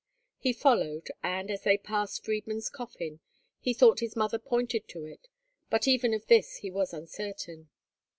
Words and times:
He 0.39 0.51
followed, 0.51 1.09
and, 1.21 1.51
as 1.51 1.61
they 1.61 1.77
passed 1.77 2.23
Friedmund's 2.23 2.71
coffin, 2.71 3.19
he 3.59 3.71
thought 3.71 3.99
his 3.99 4.15
mother 4.15 4.39
pointed 4.39 4.87
to 4.87 5.05
it, 5.05 5.27
but 5.69 5.87
even 5.87 6.11
of 6.15 6.25
this 6.25 6.55
he 6.55 6.71
was 6.71 6.91
uncertain. 6.91 7.69